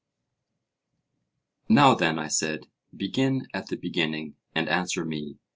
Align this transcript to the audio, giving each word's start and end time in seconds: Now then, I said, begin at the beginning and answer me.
Now 1.69 1.93
then, 1.93 2.17
I 2.17 2.27
said, 2.29 2.65
begin 2.97 3.45
at 3.53 3.67
the 3.67 3.75
beginning 3.77 4.35
and 4.55 4.67
answer 4.67 5.05
me. 5.05 5.37